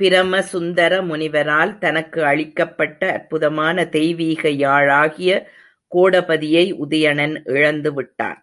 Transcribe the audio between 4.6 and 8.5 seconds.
யாழாகிய கோடபதியை Udayanan இழந்துவிட்டான்.